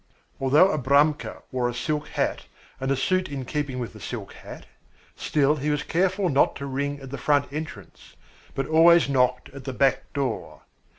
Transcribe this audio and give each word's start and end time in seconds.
Although 0.39 0.75
Abramka 0.75 1.43
wore 1.51 1.69
a 1.69 1.75
silk 1.75 2.07
hat 2.07 2.45
and 2.79 2.89
a 2.89 2.95
suit 2.95 3.29
in 3.29 3.45
keeping 3.45 3.77
with 3.77 3.93
the 3.93 3.99
silk 3.99 4.33
hat, 4.33 4.65
still 5.15 5.57
he 5.57 5.69
was 5.69 5.83
careful 5.83 6.27
not 6.27 6.55
to 6.55 6.65
ring 6.65 6.99
at 7.01 7.11
the 7.11 7.19
front 7.19 7.53
entrance, 7.53 8.15
but 8.55 8.65
always 8.65 9.07
knocked 9.07 9.49
at 9.49 9.65
the 9.65 9.73
back 9.73 10.11
door. 10.13 10.63